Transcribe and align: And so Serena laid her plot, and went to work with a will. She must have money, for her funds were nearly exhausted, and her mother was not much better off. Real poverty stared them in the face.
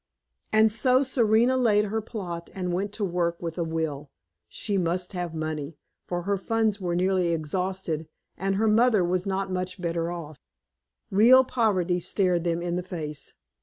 And 0.51 0.71
so 0.71 1.03
Serena 1.03 1.57
laid 1.57 1.85
her 1.85 2.01
plot, 2.01 2.49
and 2.55 2.73
went 2.73 2.91
to 2.93 3.05
work 3.05 3.39
with 3.39 3.59
a 3.59 3.63
will. 3.63 4.09
She 4.49 4.75
must 4.75 5.13
have 5.13 5.35
money, 5.35 5.77
for 6.07 6.23
her 6.23 6.37
funds 6.37 6.81
were 6.81 6.95
nearly 6.95 7.27
exhausted, 7.27 8.07
and 8.35 8.55
her 8.55 8.67
mother 8.67 9.05
was 9.05 9.27
not 9.27 9.51
much 9.51 9.79
better 9.79 10.11
off. 10.11 10.39
Real 11.11 11.43
poverty 11.43 11.99
stared 11.99 12.43
them 12.45 12.63
in 12.63 12.77
the 12.77 12.81
face. 12.81 13.35